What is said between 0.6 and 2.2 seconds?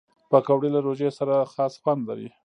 له روژې سره خاص خوند